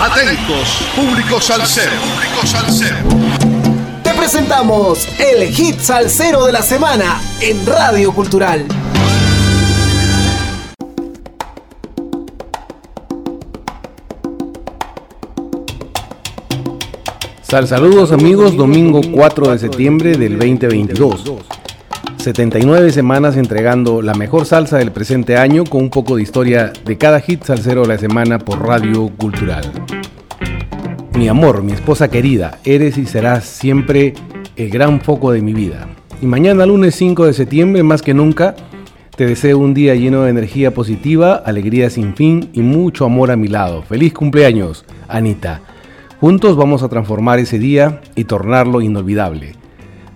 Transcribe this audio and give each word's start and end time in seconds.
Atentos, 0.00 0.78
público 0.94 1.40
salsero. 1.40 1.90
Público 1.90 2.46
salsero. 2.46 2.96
Te 4.04 4.14
presentamos 4.14 5.08
el 5.18 5.48
hit 5.48 5.80
salsero 5.80 6.46
de 6.46 6.52
la 6.52 6.62
semana 6.62 7.20
en 7.40 7.66
Radio 7.66 8.12
Cultural. 8.12 8.64
Sal 17.42 17.66
saludos 17.66 18.12
amigos, 18.12 18.56
domingo 18.56 19.00
4 19.12 19.50
de 19.50 19.58
septiembre 19.58 20.16
del 20.16 20.38
2022. 20.38 21.57
79 22.28 22.92
semanas 22.92 23.38
entregando 23.38 24.02
la 24.02 24.12
mejor 24.12 24.44
salsa 24.44 24.76
del 24.76 24.92
presente 24.92 25.38
año 25.38 25.64
con 25.64 25.84
un 25.84 25.88
poco 25.88 26.16
de 26.16 26.22
historia 26.22 26.74
de 26.84 26.98
cada 26.98 27.20
hit 27.20 27.42
salsero 27.42 27.80
de 27.80 27.88
la 27.88 27.96
semana 27.96 28.38
por 28.38 28.60
Radio 28.60 29.08
Cultural. 29.16 29.64
Mi 31.14 31.26
amor, 31.28 31.62
mi 31.62 31.72
esposa 31.72 32.10
querida, 32.10 32.58
eres 32.64 32.98
y 32.98 33.06
serás 33.06 33.46
siempre 33.46 34.12
el 34.56 34.68
gran 34.68 35.00
foco 35.00 35.32
de 35.32 35.40
mi 35.40 35.54
vida. 35.54 35.88
Y 36.20 36.26
mañana 36.26 36.66
lunes 36.66 36.96
5 36.96 37.24
de 37.24 37.32
septiembre, 37.32 37.82
más 37.82 38.02
que 38.02 38.12
nunca, 38.12 38.54
te 39.16 39.24
deseo 39.24 39.56
un 39.56 39.72
día 39.72 39.94
lleno 39.94 40.24
de 40.24 40.30
energía 40.30 40.74
positiva, 40.74 41.32
alegría 41.34 41.88
sin 41.88 42.14
fin 42.14 42.50
y 42.52 42.60
mucho 42.60 43.06
amor 43.06 43.30
a 43.30 43.36
mi 43.36 43.48
lado. 43.48 43.80
Feliz 43.80 44.12
cumpleaños, 44.12 44.84
Anita. 45.08 45.62
Juntos 46.20 46.58
vamos 46.58 46.82
a 46.82 46.90
transformar 46.90 47.38
ese 47.38 47.58
día 47.58 48.02
y 48.16 48.24
tornarlo 48.24 48.82
inolvidable. 48.82 49.57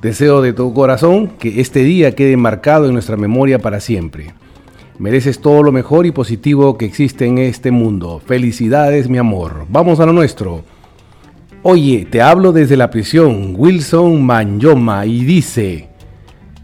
Deseo 0.02 0.42
de 0.42 0.52
todo 0.52 0.74
corazón 0.74 1.28
que 1.38 1.60
este 1.60 1.84
día 1.84 2.16
quede 2.16 2.36
marcado 2.36 2.86
en 2.86 2.92
nuestra 2.92 3.16
memoria 3.16 3.60
para 3.60 3.78
siempre. 3.78 4.34
Mereces 4.98 5.38
todo 5.38 5.62
lo 5.62 5.70
mejor 5.70 6.06
y 6.06 6.10
positivo 6.10 6.76
que 6.76 6.86
existe 6.86 7.24
en 7.24 7.38
este 7.38 7.70
mundo. 7.70 8.20
Felicidades, 8.26 9.08
mi 9.08 9.18
amor. 9.18 9.64
Vamos 9.68 10.00
a 10.00 10.06
lo 10.06 10.12
nuestro. 10.12 10.64
Oye, 11.62 12.04
te 12.10 12.20
hablo 12.20 12.50
desde 12.50 12.76
la 12.76 12.90
prisión, 12.90 13.54
Wilson 13.56 14.26
Manyoma, 14.26 15.06
y 15.06 15.24
dice, 15.24 15.88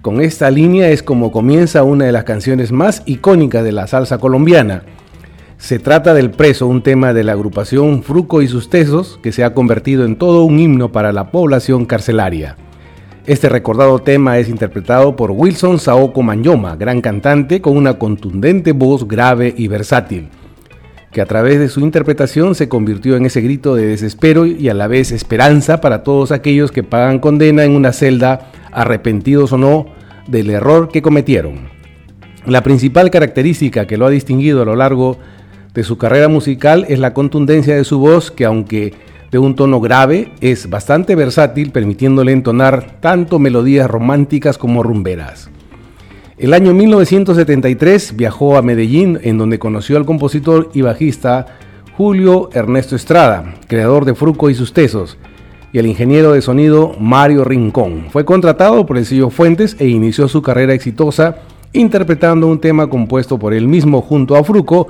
con 0.02 0.20
esta 0.20 0.50
línea 0.50 0.88
es 0.88 1.04
como 1.04 1.30
comienza 1.30 1.84
una 1.84 2.06
de 2.06 2.12
las 2.12 2.24
canciones 2.24 2.72
más 2.72 3.04
icónicas 3.06 3.62
de 3.62 3.70
la 3.70 3.86
salsa 3.86 4.18
colombiana. 4.18 4.82
Se 5.58 5.78
trata 5.78 6.12
del 6.12 6.32
preso, 6.32 6.66
un 6.66 6.82
tema 6.82 7.14
de 7.14 7.22
la 7.22 7.34
agrupación 7.34 8.02
Fruco 8.02 8.42
y 8.42 8.48
sus 8.48 8.68
Tesos 8.68 9.20
que 9.22 9.30
se 9.30 9.44
ha 9.44 9.54
convertido 9.54 10.04
en 10.04 10.16
todo 10.16 10.42
un 10.42 10.58
himno 10.58 10.90
para 10.90 11.12
la 11.12 11.30
población 11.30 11.86
carcelaria. 11.86 12.56
Este 13.28 13.50
recordado 13.50 13.98
tema 13.98 14.38
es 14.38 14.48
interpretado 14.48 15.14
por 15.14 15.32
Wilson 15.32 15.78
Saoko 15.78 16.22
Manyoma, 16.22 16.76
gran 16.76 17.02
cantante 17.02 17.60
con 17.60 17.76
una 17.76 17.98
contundente 17.98 18.72
voz 18.72 19.06
grave 19.06 19.52
y 19.54 19.68
versátil, 19.68 20.30
que 21.12 21.20
a 21.20 21.26
través 21.26 21.58
de 21.58 21.68
su 21.68 21.80
interpretación 21.80 22.54
se 22.54 22.70
convirtió 22.70 23.16
en 23.16 23.26
ese 23.26 23.42
grito 23.42 23.74
de 23.74 23.84
desespero 23.84 24.46
y 24.46 24.70
a 24.70 24.74
la 24.74 24.86
vez 24.86 25.12
esperanza 25.12 25.82
para 25.82 26.02
todos 26.02 26.32
aquellos 26.32 26.72
que 26.72 26.82
pagan 26.82 27.18
condena 27.18 27.64
en 27.64 27.72
una 27.72 27.92
celda, 27.92 28.50
arrepentidos 28.72 29.52
o 29.52 29.58
no 29.58 29.88
del 30.26 30.48
error 30.48 30.88
que 30.88 31.02
cometieron. 31.02 31.68
La 32.46 32.62
principal 32.62 33.10
característica 33.10 33.86
que 33.86 33.98
lo 33.98 34.06
ha 34.06 34.10
distinguido 34.10 34.62
a 34.62 34.64
lo 34.64 34.74
largo 34.74 35.18
de 35.74 35.84
su 35.84 35.98
carrera 35.98 36.28
musical 36.28 36.86
es 36.88 36.98
la 36.98 37.12
contundencia 37.12 37.76
de 37.76 37.84
su 37.84 37.98
voz 37.98 38.30
que 38.30 38.46
aunque 38.46 38.94
de 39.30 39.38
un 39.38 39.54
tono 39.54 39.80
grave, 39.80 40.32
es 40.40 40.70
bastante 40.70 41.14
versátil, 41.14 41.70
permitiéndole 41.70 42.32
entonar 42.32 42.98
tanto 43.00 43.38
melodías 43.38 43.90
románticas 43.90 44.58
como 44.58 44.82
rumberas. 44.82 45.50
El 46.38 46.54
año 46.54 46.72
1973 46.72 48.16
viajó 48.16 48.56
a 48.56 48.62
Medellín, 48.62 49.18
en 49.22 49.38
donde 49.38 49.58
conoció 49.58 49.96
al 49.96 50.06
compositor 50.06 50.70
y 50.72 50.82
bajista 50.82 51.46
Julio 51.96 52.48
Ernesto 52.52 52.96
Estrada, 52.96 53.56
creador 53.66 54.04
de 54.04 54.14
Fruco 54.14 54.48
y 54.48 54.54
sus 54.54 54.72
Tesos, 54.72 55.18
y 55.72 55.78
el 55.78 55.86
ingeniero 55.86 56.32
de 56.32 56.40
sonido 56.40 56.94
Mario 56.98 57.44
Rincón. 57.44 58.06
Fue 58.10 58.24
contratado 58.24 58.86
por 58.86 58.96
el 58.96 59.04
sello 59.04 59.30
Fuentes 59.30 59.76
e 59.78 59.88
inició 59.88 60.28
su 60.28 60.40
carrera 60.40 60.72
exitosa 60.72 61.38
interpretando 61.72 62.46
un 62.46 62.60
tema 62.60 62.88
compuesto 62.88 63.38
por 63.38 63.52
él 63.52 63.68
mismo 63.68 64.00
junto 64.00 64.36
a 64.36 64.44
Fruco 64.44 64.88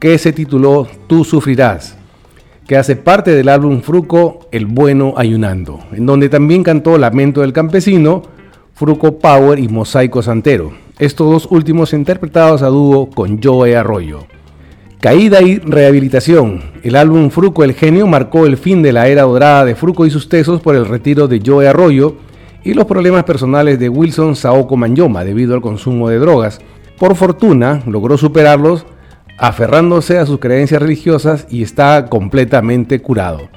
que 0.00 0.18
se 0.18 0.32
tituló 0.32 0.88
Tú 1.06 1.24
sufrirás 1.24 1.96
que 2.66 2.76
hace 2.76 2.96
parte 2.96 3.30
del 3.30 3.48
álbum 3.48 3.80
Fruco 3.80 4.48
El 4.50 4.66
Bueno 4.66 5.14
Ayunando, 5.16 5.80
en 5.92 6.04
donde 6.04 6.28
también 6.28 6.64
cantó 6.64 6.98
Lamento 6.98 7.42
del 7.42 7.52
Campesino, 7.52 8.22
Fruco 8.74 9.18
Power 9.18 9.58
y 9.58 9.68
Mosaico 9.68 10.22
Santero, 10.22 10.72
estos 10.98 11.30
dos 11.30 11.46
últimos 11.50 11.92
interpretados 11.92 12.62
a 12.62 12.66
dúo 12.66 13.08
con 13.08 13.40
Joe 13.42 13.76
Arroyo. 13.76 14.26
Caída 15.00 15.42
y 15.42 15.58
rehabilitación. 15.58 16.62
El 16.82 16.96
álbum 16.96 17.30
Fruco 17.30 17.62
el 17.62 17.74
Genio 17.74 18.06
marcó 18.06 18.46
el 18.46 18.56
fin 18.56 18.82
de 18.82 18.92
la 18.92 19.06
era 19.06 19.22
dorada 19.22 19.64
de 19.64 19.76
Fruco 19.76 20.04
y 20.04 20.10
sus 20.10 20.28
tesos 20.28 20.60
por 20.60 20.74
el 20.74 20.86
retiro 20.86 21.28
de 21.28 21.40
Joe 21.44 21.68
Arroyo 21.68 22.16
y 22.64 22.74
los 22.74 22.86
problemas 22.86 23.22
personales 23.22 23.78
de 23.78 23.88
Wilson 23.88 24.34
Saoko 24.34 24.76
Manyoma 24.76 25.24
debido 25.24 25.54
al 25.54 25.60
consumo 25.60 26.08
de 26.08 26.18
drogas. 26.18 26.60
Por 26.98 27.14
fortuna, 27.14 27.82
logró 27.86 28.18
superarlos 28.18 28.86
aferrándose 29.38 30.18
a 30.18 30.26
sus 30.26 30.38
creencias 30.38 30.80
religiosas 30.80 31.46
y 31.50 31.62
está 31.62 32.06
completamente 32.06 33.00
curado. 33.00 33.48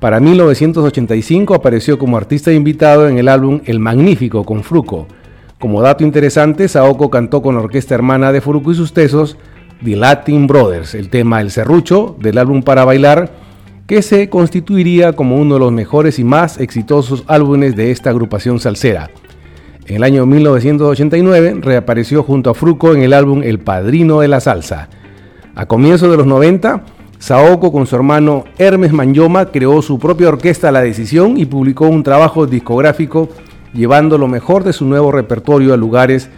Para 0.00 0.20
1985 0.20 1.54
apareció 1.54 1.98
como 1.98 2.16
artista 2.16 2.52
invitado 2.52 3.08
en 3.08 3.18
el 3.18 3.28
álbum 3.28 3.60
El 3.64 3.80
Magnífico 3.80 4.44
con 4.44 4.62
Fruco. 4.62 5.08
Como 5.58 5.82
dato 5.82 6.04
interesante, 6.04 6.68
Saoko 6.68 7.10
cantó 7.10 7.42
con 7.42 7.56
la 7.56 7.62
orquesta 7.62 7.94
hermana 7.94 8.30
de 8.30 8.40
Fruco 8.40 8.70
y 8.70 8.76
sus 8.76 8.92
tesos, 8.92 9.36
The 9.84 9.96
Latin 9.96 10.46
Brothers, 10.46 10.94
el 10.94 11.08
tema 11.08 11.40
El 11.40 11.50
Serrucho 11.50 12.16
del 12.20 12.38
álbum 12.38 12.62
Para 12.62 12.84
Bailar, 12.84 13.32
que 13.88 14.02
se 14.02 14.28
constituiría 14.28 15.14
como 15.14 15.36
uno 15.36 15.54
de 15.54 15.60
los 15.60 15.72
mejores 15.72 16.18
y 16.18 16.24
más 16.24 16.60
exitosos 16.60 17.24
álbumes 17.26 17.74
de 17.74 17.90
esta 17.90 18.10
agrupación 18.10 18.60
salsera. 18.60 19.10
En 19.86 19.96
el 19.96 20.04
año 20.04 20.26
1989 20.26 21.60
reapareció 21.62 22.22
junto 22.22 22.50
a 22.50 22.54
Fruco 22.54 22.94
en 22.94 23.02
el 23.02 23.14
álbum 23.14 23.42
El 23.42 23.58
Padrino 23.58 24.20
de 24.20 24.28
la 24.28 24.40
Salsa. 24.40 24.90
A 25.58 25.66
comienzos 25.66 26.08
de 26.08 26.16
los 26.16 26.24
90, 26.24 26.84
Saoko 27.18 27.72
con 27.72 27.84
su 27.84 27.96
hermano 27.96 28.44
Hermes 28.58 28.92
Manyoma 28.92 29.46
creó 29.46 29.82
su 29.82 29.98
propia 29.98 30.28
orquesta 30.28 30.70
La 30.70 30.82
Decisión 30.82 31.36
y 31.36 31.46
publicó 31.46 31.88
un 31.88 32.04
trabajo 32.04 32.46
discográfico 32.46 33.28
llevando 33.74 34.18
lo 34.18 34.28
mejor 34.28 34.62
de 34.62 34.72
su 34.72 34.84
nuevo 34.84 35.10
repertorio 35.10 35.74
a 35.74 35.76
lugares 35.76 36.30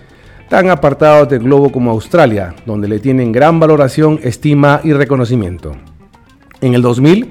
tan 0.48 0.70
apartados 0.70 1.28
del 1.28 1.41
globo 1.41 1.70
como 1.70 1.91
Australia, 1.91 2.54
donde 2.64 2.88
le 2.88 2.98
tienen 2.98 3.31
gran 3.31 3.60
valoración, 3.60 4.19
estima 4.22 4.81
y 4.84 4.94
reconocimiento. 4.94 5.72
En 6.62 6.72
el 6.72 6.81
2000 6.81 7.31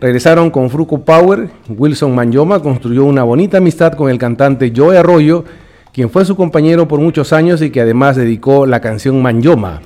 regresaron 0.00 0.50
con 0.50 0.70
Fruco 0.70 1.04
Power, 1.04 1.50
Wilson 1.68 2.14
Manyoma 2.14 2.62
construyó 2.62 3.04
una 3.04 3.22
bonita 3.22 3.58
amistad 3.58 3.92
con 3.92 4.08
el 4.10 4.16
cantante 4.16 4.72
Joe 4.74 4.96
Arroyo, 4.96 5.44
quien 5.92 6.08
fue 6.08 6.24
su 6.24 6.36
compañero 6.36 6.88
por 6.88 7.00
muchos 7.00 7.34
años 7.34 7.60
y 7.60 7.68
que 7.68 7.82
además 7.82 8.16
dedicó 8.16 8.64
la 8.64 8.80
canción 8.80 9.20
Manyoma, 9.20 9.82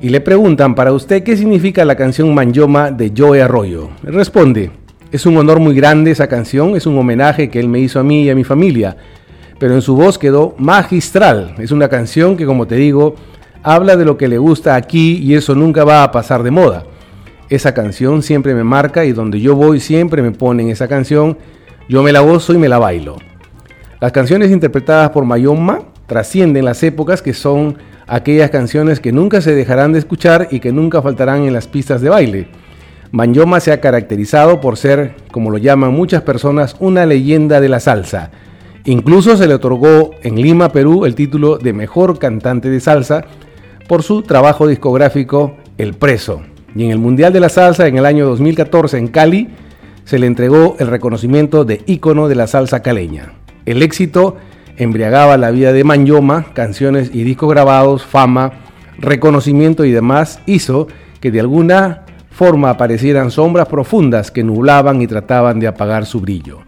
y 0.00 0.10
le 0.10 0.20
preguntan, 0.20 0.74
para 0.74 0.92
usted, 0.92 1.22
¿qué 1.22 1.36
significa 1.36 1.84
la 1.84 1.96
canción 1.96 2.32
Manyoma 2.32 2.90
de 2.90 3.12
Joe 3.16 3.42
Arroyo? 3.42 3.88
Responde, 4.02 4.70
es 5.10 5.26
un 5.26 5.36
honor 5.36 5.58
muy 5.58 5.74
grande 5.74 6.12
esa 6.12 6.28
canción, 6.28 6.76
es 6.76 6.86
un 6.86 6.96
homenaje 6.96 7.50
que 7.50 7.58
él 7.58 7.68
me 7.68 7.80
hizo 7.80 7.98
a 7.98 8.04
mí 8.04 8.24
y 8.24 8.30
a 8.30 8.34
mi 8.34 8.44
familia, 8.44 8.96
pero 9.58 9.74
en 9.74 9.82
su 9.82 9.96
voz 9.96 10.16
quedó 10.18 10.54
magistral. 10.58 11.54
Es 11.58 11.72
una 11.72 11.88
canción 11.88 12.36
que, 12.36 12.46
como 12.46 12.66
te 12.66 12.76
digo, 12.76 13.16
habla 13.62 13.96
de 13.96 14.04
lo 14.04 14.16
que 14.16 14.28
le 14.28 14.38
gusta 14.38 14.76
aquí 14.76 15.16
y 15.16 15.34
eso 15.34 15.54
nunca 15.54 15.84
va 15.84 16.04
a 16.04 16.12
pasar 16.12 16.44
de 16.44 16.52
moda. 16.52 16.84
Esa 17.50 17.74
canción 17.74 18.22
siempre 18.22 18.54
me 18.54 18.62
marca 18.62 19.04
y 19.04 19.12
donde 19.12 19.40
yo 19.40 19.56
voy 19.56 19.80
siempre 19.80 20.22
me 20.22 20.30
ponen 20.30 20.68
esa 20.68 20.86
canción, 20.86 21.38
yo 21.88 22.02
me 22.04 22.12
la 22.12 22.20
gozo 22.20 22.52
y 22.52 22.58
me 22.58 22.68
la 22.68 22.78
bailo. 22.78 23.16
Las 24.00 24.12
canciones 24.12 24.52
interpretadas 24.52 25.10
por 25.10 25.24
Mayoma 25.24 25.80
trascienden 26.06 26.64
las 26.64 26.82
épocas 26.84 27.20
que 27.20 27.34
son 27.34 27.78
aquellas 28.08 28.50
canciones 28.50 29.00
que 29.00 29.12
nunca 29.12 29.40
se 29.40 29.54
dejarán 29.54 29.92
de 29.92 30.00
escuchar 30.00 30.48
y 30.50 30.60
que 30.60 30.72
nunca 30.72 31.02
faltarán 31.02 31.42
en 31.42 31.52
las 31.52 31.68
pistas 31.68 32.00
de 32.00 32.08
baile. 32.08 32.48
Manyoma 33.12 33.60
se 33.60 33.72
ha 33.72 33.80
caracterizado 33.80 34.60
por 34.60 34.76
ser, 34.76 35.14
como 35.30 35.50
lo 35.50 35.58
llaman 35.58 35.94
muchas 35.94 36.22
personas, 36.22 36.76
una 36.80 37.06
leyenda 37.06 37.60
de 37.60 37.68
la 37.68 37.80
salsa. 37.80 38.30
Incluso 38.84 39.36
se 39.36 39.46
le 39.46 39.54
otorgó 39.54 40.10
en 40.22 40.40
Lima, 40.40 40.70
Perú, 40.70 41.04
el 41.04 41.14
título 41.14 41.58
de 41.58 41.72
mejor 41.72 42.18
cantante 42.18 42.70
de 42.70 42.80
salsa 42.80 43.24
por 43.86 44.02
su 44.02 44.22
trabajo 44.22 44.66
discográfico 44.66 45.56
El 45.76 45.94
Preso. 45.94 46.42
Y 46.74 46.84
en 46.84 46.90
el 46.90 46.98
Mundial 46.98 47.32
de 47.32 47.40
la 47.40 47.48
Salsa 47.48 47.86
en 47.86 47.96
el 47.96 48.06
año 48.06 48.26
2014 48.26 48.98
en 48.98 49.08
Cali 49.08 49.48
se 50.04 50.18
le 50.18 50.26
entregó 50.26 50.76
el 50.78 50.86
reconocimiento 50.86 51.64
de 51.64 51.82
ícono 51.86 52.28
de 52.28 52.34
la 52.34 52.46
salsa 52.46 52.82
caleña. 52.82 53.32
El 53.66 53.82
éxito 53.82 54.36
embriagaba 54.78 55.36
la 55.36 55.50
vida 55.50 55.72
de 55.72 55.84
Manyoma, 55.84 56.46
canciones 56.54 57.10
y 57.12 57.24
discos 57.24 57.50
grabados, 57.50 58.06
fama, 58.06 58.52
reconocimiento 58.98 59.84
y 59.84 59.90
demás, 59.90 60.40
hizo 60.46 60.88
que 61.20 61.30
de 61.30 61.40
alguna 61.40 62.04
forma 62.30 62.70
aparecieran 62.70 63.32
sombras 63.32 63.66
profundas 63.66 64.30
que 64.30 64.44
nublaban 64.44 65.02
y 65.02 65.08
trataban 65.08 65.58
de 65.58 65.66
apagar 65.66 66.06
su 66.06 66.20
brillo. 66.20 66.60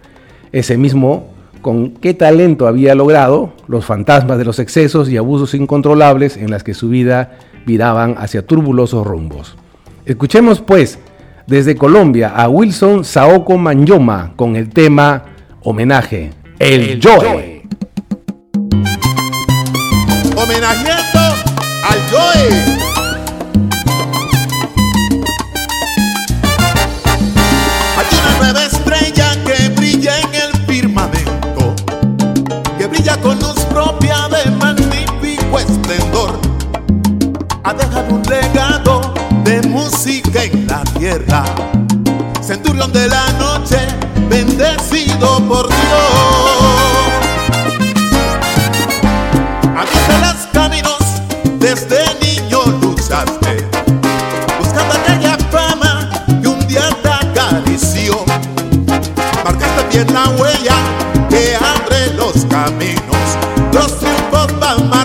Ese 0.51 0.77
mismo, 0.77 1.33
con 1.63 1.93
qué 1.93 2.13
talento 2.13 2.67
había 2.67 2.97
logrado 2.97 3.53
los 3.69 3.85
fantasmas 3.85 4.39
de 4.39 4.45
los 4.45 4.59
excesos 4.59 5.09
y 5.09 5.17
abusos 5.17 5.55
incontrolables 5.55 6.37
en 6.37 6.51
las 6.51 6.65
que 6.65 6.75
su 6.75 6.89
vida 6.89 7.39
viraban 7.65 8.17
hacia 8.19 8.45
turbulosos 8.45 9.07
rumbos. 9.07 9.57
Escuchemos 10.05 10.61
pues 10.61 10.99
Desde 11.47 11.77
Colombia 11.77 12.31
a 12.31 12.49
Wilson 12.49 13.05
Saoko 13.05 13.57
Manyoma 13.59 14.33
con 14.35 14.57
el 14.57 14.71
tema 14.71 15.25
homenaje, 15.63 16.31
El 16.59 17.01
Joe. 17.03 17.60
Homenajeando 20.51 21.21
al 21.85 22.11
Joe. 22.11 22.49
Hay 27.97 28.07
una 28.19 28.39
nueva 28.39 28.65
estrella 28.65 29.37
que 29.45 29.69
brilla 29.69 30.19
en 30.19 30.35
el 30.35 30.67
firmamento, 30.67 31.77
que 32.77 32.87
brilla 32.89 33.17
con 33.19 33.39
luz 33.39 33.61
propia 33.71 34.27
de 34.27 34.51
magnífico 34.51 35.61
esplendor. 35.61 36.41
Ha 37.63 37.73
dejado 37.73 38.13
un 38.17 38.23
legado 38.23 39.15
de 39.45 39.63
música 39.69 40.43
en 40.43 40.67
la 40.67 40.83
tierra, 40.99 41.45
centurión 42.43 42.93
de 42.93 43.07
la 43.07 43.25
noche, 43.35 43.79
bendecido 44.29 45.39
por 45.47 45.69
Dios. 45.69 46.40
Marcaste 59.45 59.85
bien 59.91 60.13
la 60.13 60.29
huella 60.31 60.77
que 61.29 61.57
abre 61.57 62.15
los 62.15 62.45
caminos. 62.47 63.01
Los 63.73 63.99
triunfos 63.99 64.59
van 64.61 64.89
marcados 64.89 65.00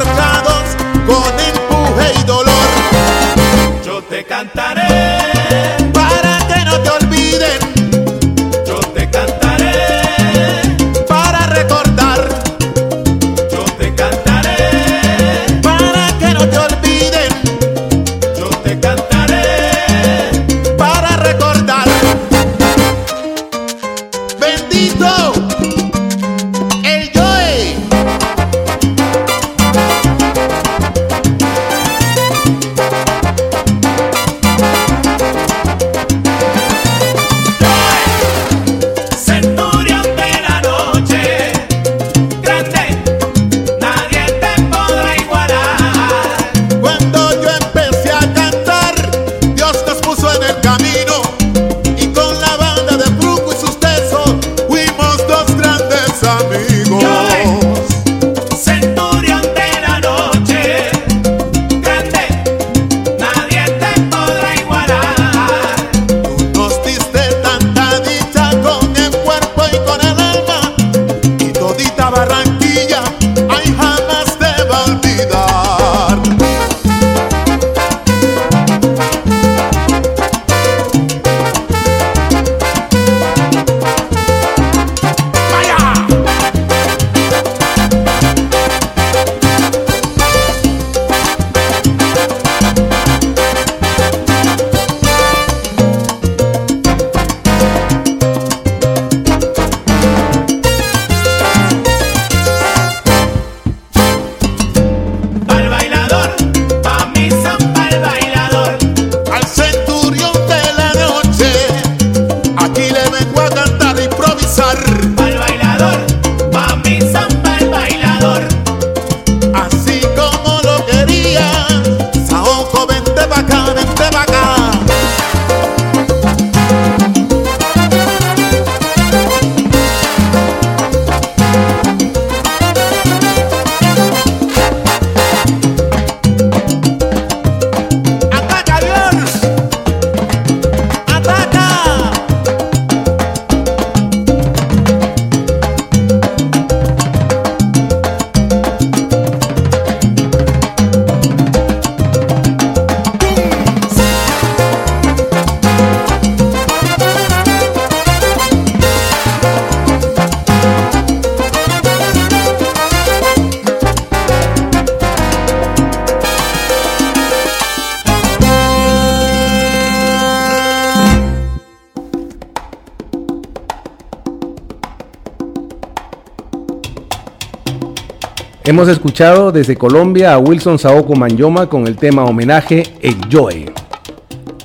Hemos 178.67 178.87
escuchado 178.87 179.51
desde 179.51 179.75
Colombia 179.75 180.33
a 180.33 180.39
Wilson 180.39 180.79
Saoko 180.79 181.13
Manyoma 181.13 181.69
con 181.69 181.85
el 181.85 181.97
tema 181.97 182.25
homenaje 182.25 182.81
El 182.99 183.15
Joe. 183.31 183.71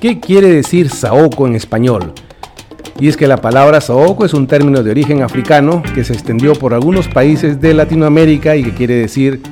¿Qué 0.00 0.18
quiere 0.18 0.48
decir 0.48 0.88
Saoko 0.88 1.46
en 1.46 1.54
español? 1.54 2.14
Y 2.98 3.08
es 3.08 3.18
que 3.18 3.28
la 3.28 3.36
palabra 3.36 3.82
Saoko 3.82 4.24
es 4.24 4.32
un 4.32 4.46
término 4.46 4.82
de 4.82 4.90
origen 4.90 5.22
africano 5.22 5.82
que 5.94 6.02
se 6.02 6.14
extendió 6.14 6.54
por 6.54 6.72
algunos 6.72 7.08
países 7.08 7.60
de 7.60 7.74
Latinoamérica 7.74 8.56
y 8.56 8.62
que 8.62 8.72
quiere 8.72 8.94
decir 8.94 9.42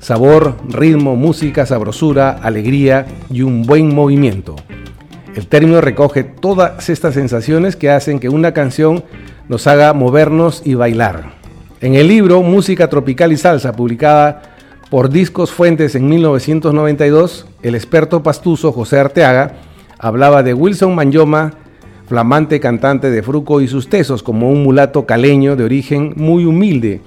sabor, 0.00 0.54
ritmo, 0.68 1.16
música, 1.16 1.64
sabrosura, 1.64 2.32
alegría 2.42 3.06
y 3.30 3.40
un 3.40 3.62
buen 3.62 3.94
movimiento. 3.94 4.54
El 5.34 5.46
término 5.46 5.80
recoge 5.80 6.24
todas 6.24 6.90
estas 6.90 7.14
sensaciones 7.14 7.74
que 7.74 7.88
hacen 7.88 8.20
que 8.20 8.28
una 8.28 8.52
canción 8.52 9.02
nos 9.48 9.66
haga 9.66 9.94
movernos 9.94 10.60
y 10.62 10.74
bailar. 10.74 11.33
En 11.84 11.94
el 11.96 12.08
libro 12.08 12.40
Música 12.40 12.88
Tropical 12.88 13.30
y 13.30 13.36
Salsa, 13.36 13.72
publicada 13.72 14.40
por 14.88 15.10
Discos 15.10 15.52
Fuentes 15.52 15.94
en 15.94 16.08
1992, 16.08 17.46
el 17.62 17.74
experto 17.74 18.22
pastuso 18.22 18.72
José 18.72 19.00
Arteaga 19.00 19.56
hablaba 19.98 20.42
de 20.42 20.54
Wilson 20.54 20.94
Manyoma, 20.94 21.52
flamante 22.06 22.58
cantante 22.58 23.10
de 23.10 23.22
Fruco 23.22 23.60
y 23.60 23.68
sus 23.68 23.90
tesos, 23.90 24.22
como 24.22 24.48
un 24.48 24.62
mulato 24.62 25.04
caleño 25.04 25.56
de 25.56 25.64
origen 25.64 26.14
muy 26.16 26.46
humilde, 26.46 27.02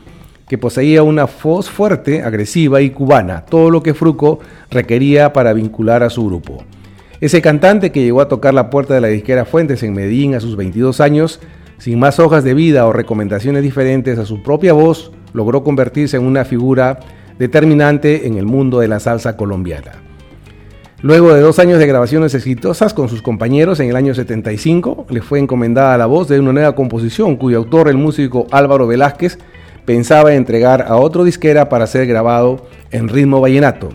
que 0.48 0.60
poseía 0.60 1.02
una 1.02 1.26
voz 1.26 1.72
fuerte, 1.72 2.22
agresiva 2.22 2.80
y 2.80 2.92
cubana, 2.92 3.46
todo 3.46 3.72
lo 3.72 3.82
que 3.82 3.96
Fruco 3.96 4.42
requería 4.70 5.34
para 5.34 5.54
vincular 5.54 6.04
a 6.04 6.12
su 6.12 6.24
grupo. 6.24 6.64
Ese 7.20 7.42
cantante 7.42 7.92
que 7.92 8.04
llegó 8.04 8.22
a 8.22 8.28
tocar 8.28 8.54
la 8.54 8.70
puerta 8.70 8.94
de 8.94 9.02
la 9.02 9.08
disquera 9.08 9.46
Fuentes 9.46 9.82
en 9.82 9.96
Medellín 9.96 10.36
a 10.36 10.40
sus 10.40 10.56
22 10.56 11.02
años, 11.02 11.40
sin 11.78 12.00
más 12.00 12.20
hojas 12.20 12.44
de 12.44 12.54
vida 12.54 12.86
o 12.86 12.94
recomendaciones 12.94 13.64
diferentes 13.64 14.18
a 14.20 14.26
su 14.26 14.44
propia 14.44 14.74
voz, 14.74 15.12
logró 15.34 15.64
convertirse 15.64 16.18
en 16.18 16.24
una 16.24 16.46
figura 16.46 17.00
determinante 17.38 18.28
en 18.28 18.38
el 18.38 18.46
mundo 18.46 18.80
de 18.80 18.88
la 18.88 19.00
salsa 19.00 19.38
colombiana. 19.38 20.08
Luego 21.02 21.32
de 21.32 21.42
dos 21.42 21.60
años 21.60 21.78
de 21.78 21.86
grabaciones 21.86 22.34
exitosas 22.34 22.96
con 22.96 23.08
sus 23.08 23.22
compañeros 23.22 23.80
en 23.80 23.90
el 23.90 23.96
año 23.96 24.16
75, 24.16 25.06
le 25.10 25.22
fue 25.22 25.38
encomendada 25.38 25.96
la 25.96 26.08
voz 26.08 26.28
de 26.28 26.40
una 26.40 26.54
nueva 26.54 26.74
composición 26.74 27.36
cuyo 27.36 27.60
autor, 27.60 27.88
el 27.88 27.98
músico 27.98 28.48
Álvaro 28.50 28.88
Velázquez, 28.88 29.38
pensaba 29.86 30.34
entregar 30.34 30.82
a 30.88 30.96
otro 30.96 31.24
disquera 31.24 31.70
para 31.70 31.86
ser 31.86 32.08
grabado 32.08 32.66
en 32.90 33.10
ritmo 33.10 33.40
vallenato. 33.40 33.90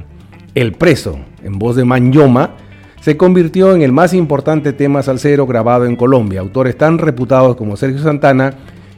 El 0.54 0.72
Preso, 0.72 1.18
en 1.42 1.58
voz 1.58 1.74
de 1.74 1.84
Manyoma, 1.84 2.54
se 3.02 3.16
convirtió 3.16 3.74
en 3.74 3.82
el 3.82 3.90
más 3.90 4.14
importante 4.14 4.72
tema 4.72 5.02
salsero 5.02 5.44
grabado 5.44 5.86
en 5.86 5.96
Colombia. 5.96 6.38
Autores 6.38 6.78
tan 6.78 6.98
reputados 6.98 7.56
como 7.56 7.76
Sergio 7.76 8.00
Santana 8.00 8.54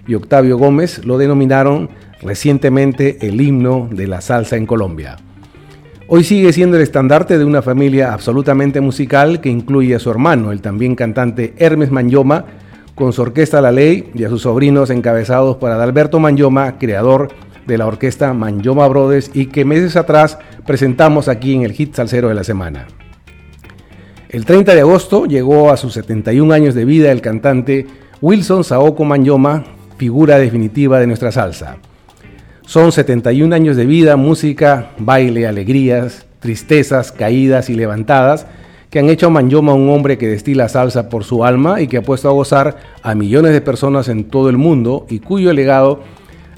y 0.07 0.15
Octavio 0.15 0.59
Gómez 0.59 1.07
lo 1.07 1.17
denominaron 1.17 1.89
recientemente 2.21 3.27
el 3.27 3.41
himno 3.41 3.89
de 3.91 4.07
la 4.07 4.21
salsa 4.21 4.57
en 4.57 4.67
Colombia. 4.67 5.17
Hoy 6.07 6.23
sigue 6.23 6.53
siendo 6.53 6.77
el 6.77 6.83
estandarte 6.83 7.39
de 7.39 7.47
una 7.47 7.63
familia 7.63 8.13
absolutamente 8.13 8.83
musical 8.83 9.41
que 9.41 9.49
incluye 9.49 9.95
a 9.95 9.99
su 9.99 10.11
hermano, 10.11 10.53
el 10.53 10.61
también 10.61 10.97
cantante 10.97 11.55
Hermes 11.57 11.91
Manyoma, 11.91 12.45
con 12.95 13.15
su 13.15 13.23
orquesta 13.23 13.63
La 13.63 13.73
Ley 13.73 14.11
y 14.15 14.25
a 14.25 14.29
sus 14.29 14.43
sobrinos 14.43 14.91
encabezados 14.91 15.57
por 15.57 15.71
Adalberto 15.71 16.21
Manyoma, 16.21 16.77
creador 16.77 17.29
de 17.67 17.79
la 17.79 17.87
orquesta 17.87 18.35
Manyoma 18.35 18.87
Brothers 18.87 19.31
y 19.33 19.47
que 19.47 19.65
meses 19.65 19.97
atrás 19.97 20.39
presentamos 20.67 21.29
aquí 21.29 21.55
en 21.55 21.63
el 21.63 21.73
hit 21.73 21.95
salsero 21.95 22.29
de 22.29 22.35
la 22.35 22.45
semana. 22.45 22.87
El 24.35 24.47
30 24.47 24.75
de 24.75 24.81
agosto 24.81 25.27
llegó 25.27 25.71
a 25.71 25.77
sus 25.77 25.93
71 25.93 26.53
años 26.53 26.75
de 26.75 26.85
vida 26.85 27.13
el 27.13 27.21
cantante 27.21 27.87
Wilson 28.21 28.65
Saoko 28.65 29.05
Manyoma, 29.05 29.63
figura 29.97 30.41
definitiva 30.41 30.99
de 30.99 31.07
nuestra 31.07 31.31
salsa. 31.31 31.77
Son 32.67 32.91
71 32.91 33.55
años 33.55 33.77
de 33.77 33.87
vida, 33.87 34.17
música, 34.17 34.91
baile, 34.99 35.47
alegrías, 35.47 36.27
tristezas, 36.41 37.13
caídas 37.13 37.71
y 37.71 37.75
levantadas 37.75 38.49
que 38.91 38.99
han 38.99 39.09
hecho 39.09 39.29
a 39.29 39.31
Manyoma 39.31 39.73
un 39.73 39.89
hombre 39.91 40.19
que 40.19 40.27
destila 40.27 40.69
salsa 40.69 41.09
por 41.09 41.23
su 41.23 41.45
alma 41.45 41.81
y 41.81 41.87
que 41.87 41.99
ha 41.99 42.03
puesto 42.03 42.29
a 42.29 42.33
gozar 42.33 42.79
a 43.05 43.15
millones 43.15 43.53
de 43.53 43.61
personas 43.61 44.09
en 44.09 44.25
todo 44.25 44.49
el 44.49 44.57
mundo 44.57 45.07
y 45.09 45.21
cuyo 45.21 45.53
legado 45.53 46.03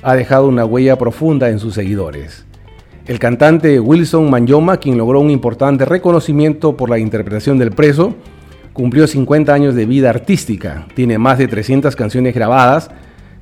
ha 0.03 0.15
dejado 0.15 0.49
una 0.49 0.65
huella 0.65 0.97
profunda 0.97 1.51
en 1.51 1.59
sus 1.59 1.75
seguidores. 1.75 2.46
El 3.07 3.21
cantante 3.21 3.79
Wilson 3.79 4.29
Manyoma, 4.29 4.79
quien 4.79 4.99
logró 4.99 5.21
un 5.21 5.31
importante 5.31 5.85
reconocimiento 5.85 6.77
por 6.77 6.91
la 6.91 6.99
interpretación 6.99 7.57
del 7.57 7.71
preso, 7.71 8.17
cumplió 8.73 9.07
50 9.07 9.55
años 9.55 9.77
de 9.77 9.87
vida 9.87 10.11
artística, 10.11 10.89
tiene 10.97 11.17
más 11.17 11.39
de 11.39 11.47
300 11.47 11.95
canciones 11.95 12.35
grabadas, 12.35 12.91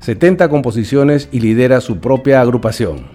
70 0.00 0.50
composiciones 0.50 1.30
y 1.32 1.40
lidera 1.40 1.80
su 1.80 1.98
propia 1.98 2.42
agrupación. 2.42 3.06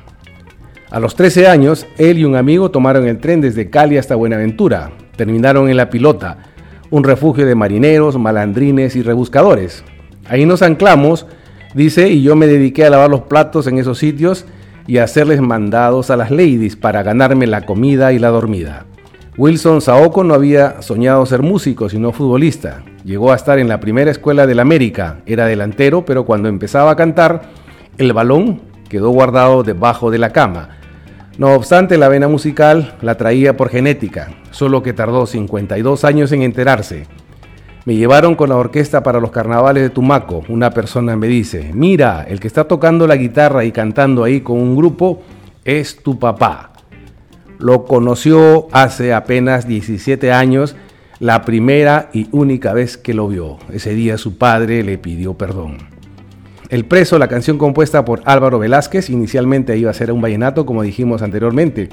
A 0.90 1.00
los 1.00 1.14
13 1.14 1.46
años, 1.46 1.86
él 2.00 2.18
y 2.18 2.26
un 2.26 2.36
amigo 2.36 2.72
tomaron 2.72 3.08
el 3.08 3.20
tren 3.20 3.42
desde 3.42 3.70
Cali 3.70 4.00
hasta 4.00 4.16
Buenaventura. 4.16 4.90
Terminaron 5.18 5.70
en 5.70 5.78
La 5.78 5.92
Pilota, 5.92 6.38
un 6.90 7.04
refugio 7.04 7.46
de 7.46 7.54
marineros, 7.54 8.18
malandrines 8.18 8.96
y 8.96 9.04
rebuscadores. 9.04 9.84
Ahí 10.28 10.48
nos 10.48 10.64
anclamos, 10.64 11.28
dice, 11.76 12.10
y 12.10 12.24
yo 12.24 12.36
me 12.36 12.48
dediqué 12.48 12.86
a 12.86 12.90
lavar 12.90 13.12
los 13.12 13.22
platos 13.22 13.68
en 13.68 13.78
esos 13.78 14.00
sitios 14.00 14.48
y 14.90 14.98
hacerles 14.98 15.40
mandados 15.40 16.10
a 16.10 16.18
las 16.18 16.32
ladies 16.32 16.76
para 16.76 17.04
ganarme 17.04 17.46
la 17.46 17.68
comida 17.68 18.12
y 18.12 18.18
la 18.18 18.30
dormida. 18.30 18.88
Wilson 19.38 19.82
Saoko 19.82 20.24
no 20.24 20.34
había 20.34 20.82
soñado 20.82 21.24
ser 21.28 21.44
músico, 21.44 21.90
sino 21.90 22.12
futbolista. 22.12 22.82
Llegó 23.06 23.32
a 23.32 23.36
estar 23.36 23.60
en 23.60 23.68
la 23.68 23.80
primera 23.80 24.10
escuela 24.10 24.48
del 24.48 24.60
América, 24.60 25.18
era 25.28 25.46
delantero, 25.46 26.06
pero 26.06 26.26
cuando 26.26 26.50
empezaba 26.50 26.90
a 26.90 26.96
cantar, 26.96 27.44
el 28.00 28.14
balón 28.14 28.62
quedó 28.90 29.12
guardado 29.12 29.62
debajo 29.62 30.10
de 30.10 30.18
la 30.18 30.32
cama. 30.32 30.70
No 31.38 31.54
obstante, 31.54 32.00
la 32.00 32.10
vena 32.10 32.28
musical 32.28 32.96
la 33.04 33.14
traía 33.14 33.56
por 33.56 33.70
genética, 33.70 34.30
solo 34.50 34.82
que 34.82 34.94
tardó 34.94 35.28
52 35.28 36.04
años 36.04 36.32
en 36.32 36.42
enterarse. 36.42 37.06
Me 37.90 37.96
llevaron 37.96 38.36
con 38.36 38.50
la 38.50 38.56
orquesta 38.56 39.02
para 39.02 39.20
los 39.20 39.32
carnavales 39.32 39.82
de 39.82 39.90
Tumaco. 39.90 40.44
Una 40.48 40.70
persona 40.70 41.16
me 41.16 41.26
dice, 41.28 41.72
mira, 41.74 42.24
el 42.30 42.40
que 42.40 42.46
está 42.46 42.66
tocando 42.66 43.08
la 43.08 43.16
guitarra 43.16 43.66
y 43.66 43.72
cantando 43.72 44.24
ahí 44.24 44.42
con 44.42 44.60
un 44.60 44.76
grupo 44.76 45.24
es 45.66 46.04
tu 46.04 46.20
papá. 46.20 46.72
Lo 47.58 47.86
conoció 47.86 48.68
hace 48.74 49.12
apenas 49.12 49.68
17 49.68 50.32
años, 50.32 50.76
la 51.20 51.42
primera 51.42 52.12
y 52.14 52.28
única 52.32 52.74
vez 52.74 52.96
que 52.96 53.16
lo 53.16 53.28
vio. 53.28 53.58
Ese 53.74 53.96
día 53.96 54.20
su 54.20 54.38
padre 54.38 54.84
le 54.84 55.00
pidió 55.00 55.34
perdón. 55.34 55.80
El 56.70 56.86
Preso, 56.86 57.18
la 57.18 57.28
canción 57.28 57.58
compuesta 57.58 58.06
por 58.06 58.22
Álvaro 58.26 58.60
Velázquez, 58.60 59.10
inicialmente 59.10 59.76
iba 59.80 59.90
a 59.90 59.96
ser 59.96 60.12
un 60.12 60.22
vallenato, 60.22 60.64
como 60.64 60.84
dijimos 60.84 61.24
anteriormente, 61.24 61.90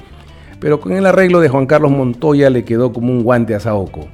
pero 0.59 0.79
con 0.79 0.91
el 0.91 1.07
arreglo 1.07 1.39
de 1.39 1.49
Juan 1.49 1.65
Carlos 1.65 1.89
Montoya 1.89 2.51
le 2.51 2.65
quedó 2.65 2.93
como 2.93 3.11
un 3.11 3.23
guante 3.23 3.55
a 3.55 3.59
Saoco. 3.59 4.07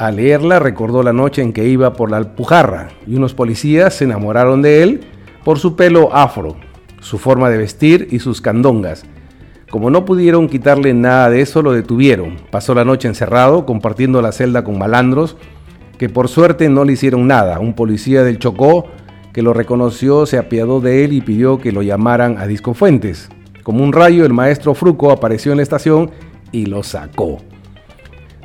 Al 0.00 0.16
leerla 0.16 0.58
recordó 0.58 1.02
la 1.02 1.12
noche 1.12 1.42
en 1.42 1.52
que 1.52 1.68
iba 1.68 1.92
por 1.92 2.10
la 2.10 2.16
Alpujarra 2.16 2.88
y 3.06 3.16
unos 3.16 3.34
policías 3.34 3.92
se 3.92 4.04
enamoraron 4.04 4.62
de 4.62 4.82
él 4.82 5.00
por 5.44 5.58
su 5.58 5.76
pelo 5.76 6.16
afro, 6.16 6.56
su 7.00 7.18
forma 7.18 7.50
de 7.50 7.58
vestir 7.58 8.08
y 8.10 8.20
sus 8.20 8.40
candongas. 8.40 9.04
Como 9.70 9.90
no 9.90 10.06
pudieron 10.06 10.48
quitarle 10.48 10.94
nada 10.94 11.28
de 11.28 11.42
eso, 11.42 11.60
lo 11.60 11.72
detuvieron. 11.72 12.38
Pasó 12.50 12.74
la 12.74 12.86
noche 12.86 13.08
encerrado, 13.08 13.66
compartiendo 13.66 14.22
la 14.22 14.32
celda 14.32 14.64
con 14.64 14.78
malandros, 14.78 15.36
que 15.98 16.08
por 16.08 16.28
suerte 16.28 16.70
no 16.70 16.86
le 16.86 16.94
hicieron 16.94 17.26
nada. 17.26 17.60
Un 17.60 17.74
policía 17.74 18.22
del 18.22 18.38
Chocó, 18.38 18.86
que 19.34 19.42
lo 19.42 19.52
reconoció, 19.52 20.24
se 20.24 20.38
apiadó 20.38 20.80
de 20.80 21.04
él 21.04 21.12
y 21.12 21.20
pidió 21.20 21.58
que 21.58 21.72
lo 21.72 21.82
llamaran 21.82 22.38
a 22.38 22.46
Disco 22.46 22.72
Fuentes. 22.72 23.28
Como 23.62 23.84
un 23.84 23.92
rayo, 23.92 24.24
el 24.24 24.32
maestro 24.32 24.72
Fruco 24.72 25.12
apareció 25.12 25.52
en 25.52 25.58
la 25.58 25.62
estación 25.62 26.10
y 26.52 26.64
lo 26.64 26.82
sacó. 26.84 27.42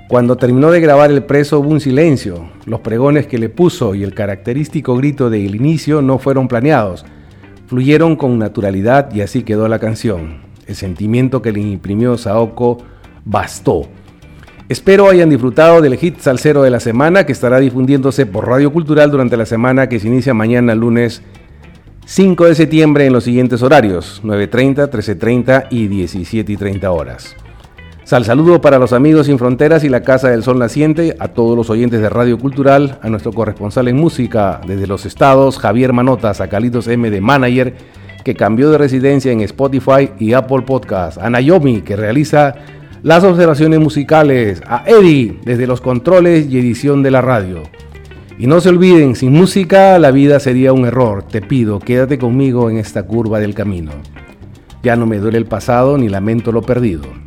Cuando 0.07 0.37
terminó 0.37 0.69
de 0.69 0.81
grabar 0.81 1.09
el 1.09 1.23
preso 1.23 1.59
hubo 1.59 1.69
un 1.69 1.79
silencio. 1.79 2.47
Los 2.67 2.81
pregones 2.81 3.25
que 3.25 3.39
le 3.39 3.49
puso 3.49 3.95
y 3.95 4.03
el 4.03 4.13
característico 4.13 4.95
grito 4.95 5.31
del 5.31 5.55
inicio 5.55 6.03
no 6.03 6.19
fueron 6.19 6.47
planeados. 6.47 7.05
Fluyeron 7.65 8.15
con 8.15 8.37
naturalidad 8.37 9.11
y 9.15 9.21
así 9.21 9.41
quedó 9.41 9.67
la 9.67 9.79
canción. 9.79 10.41
El 10.67 10.75
sentimiento 10.75 11.41
que 11.41 11.51
le 11.51 11.59
imprimió 11.59 12.19
Saoko 12.19 12.77
bastó. 13.25 13.87
Espero 14.69 15.09
hayan 15.09 15.29
disfrutado 15.31 15.81
del 15.81 15.97
hit 15.97 16.19
salsero 16.19 16.61
de 16.61 16.69
la 16.69 16.79
semana 16.79 17.25
que 17.25 17.31
estará 17.31 17.59
difundiéndose 17.59 18.27
por 18.27 18.47
Radio 18.47 18.71
Cultural 18.71 19.09
durante 19.09 19.37
la 19.37 19.47
semana 19.47 19.89
que 19.89 19.99
se 19.99 20.07
inicia 20.07 20.35
mañana 20.35 20.75
lunes 20.75 21.23
5 22.05 22.45
de 22.45 22.53
septiembre 22.53 23.07
en 23.07 23.13
los 23.13 23.23
siguientes 23.23 23.63
horarios, 23.63 24.21
9.30, 24.23 24.89
13.30 24.91 25.67
y 25.71 25.87
17.30 25.87 26.85
horas. 26.85 27.35
Sal 28.05 28.23
saludo 28.23 28.61
para 28.61 28.77
los 28.77 28.93
amigos 28.93 29.25
sin 29.25 29.39
fronteras 29.39 29.83
y 29.83 29.89
la 29.89 30.01
Casa 30.01 30.29
del 30.29 30.43
Sol 30.43 30.59
Naciente, 30.59 31.15
a 31.19 31.29
todos 31.29 31.57
los 31.57 31.71
oyentes 31.71 32.01
de 32.01 32.09
Radio 32.09 32.37
Cultural, 32.37 32.99
a 33.01 33.09
nuestro 33.09 33.33
corresponsal 33.33 33.87
en 33.87 33.97
música 33.97 34.61
desde 34.67 34.85
los 34.85 35.07
estados, 35.07 35.57
Javier 35.57 35.91
Manotas, 35.91 36.39
a 36.39 36.47
Calitos 36.47 36.87
M 36.87 37.09
de 37.09 37.19
Manager 37.19 37.73
que 38.23 38.35
cambió 38.35 38.69
de 38.69 38.77
residencia 38.77 39.31
en 39.31 39.41
Spotify 39.41 40.11
y 40.19 40.33
Apple 40.33 40.61
Podcast, 40.61 41.17
a 41.17 41.31
Naomi, 41.31 41.81
que 41.81 41.95
realiza 41.95 42.53
las 43.01 43.23
observaciones 43.23 43.79
musicales, 43.79 44.61
a 44.67 44.83
Eddie, 44.85 45.39
desde 45.43 45.65
los 45.65 45.81
controles 45.81 46.47
y 46.47 46.59
edición 46.59 47.01
de 47.01 47.09
la 47.09 47.21
radio. 47.21 47.63
Y 48.37 48.45
no 48.45 48.61
se 48.61 48.69
olviden, 48.69 49.15
sin 49.15 49.31
música 49.31 49.97
la 49.97 50.11
vida 50.11 50.39
sería 50.39 50.73
un 50.73 50.85
error. 50.85 51.23
Te 51.23 51.41
pido, 51.41 51.79
quédate 51.79 52.19
conmigo 52.19 52.69
en 52.69 52.77
esta 52.77 53.01
curva 53.01 53.39
del 53.39 53.55
camino. 53.55 53.93
Ya 54.83 54.95
no 54.95 55.07
me 55.07 55.17
duele 55.17 55.39
el 55.39 55.45
pasado 55.45 55.97
ni 55.97 56.07
lamento 56.07 56.51
lo 56.51 56.61
perdido. 56.61 57.24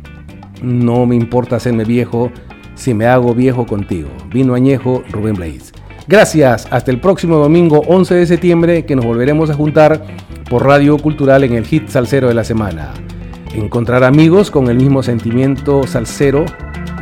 No 0.61 1.05
me 1.05 1.15
importa 1.15 1.55
hacerme 1.55 1.85
viejo 1.85 2.31
si 2.75 2.93
me 2.93 3.05
hago 3.05 3.33
viejo 3.33 3.65
contigo. 3.65 4.09
Vino 4.31 4.53
añejo 4.53 5.03
Rubén 5.11 5.35
Blaze. 5.35 5.73
Gracias, 6.07 6.67
hasta 6.71 6.89
el 6.89 6.99
próximo 6.99 7.37
domingo 7.37 7.83
11 7.85 8.15
de 8.15 8.25
septiembre 8.25 8.85
que 8.85 8.95
nos 8.95 9.05
volveremos 9.05 9.49
a 9.49 9.53
juntar 9.53 10.03
por 10.49 10.65
Radio 10.65 10.97
Cultural 10.97 11.43
en 11.43 11.53
el 11.53 11.65
hit 11.65 11.87
salsero 11.87 12.27
de 12.27 12.33
la 12.33 12.43
semana. 12.43 12.93
Encontrar 13.53 14.03
amigos 14.03 14.49
con 14.49 14.69
el 14.69 14.77
mismo 14.77 15.03
sentimiento 15.03 15.85
salsero 15.85 16.45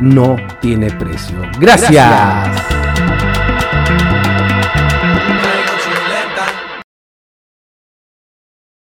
no 0.00 0.36
tiene 0.60 0.90
precio. 0.90 1.38
Gracias. 1.58 2.87